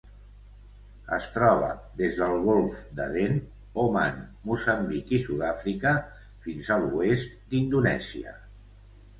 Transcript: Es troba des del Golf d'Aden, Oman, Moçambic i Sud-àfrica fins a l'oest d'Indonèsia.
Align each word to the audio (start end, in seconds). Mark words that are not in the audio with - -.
Es 1.17 1.25
troba 1.33 1.67
des 1.99 2.15
del 2.21 2.33
Golf 2.47 2.79
d'Aden, 3.01 3.37
Oman, 3.85 4.17
Moçambic 4.53 5.15
i 5.19 5.23
Sud-àfrica 5.29 5.95
fins 6.47 6.73
a 6.77 6.83
l'oest 6.87 7.39
d'Indonèsia. 7.53 8.35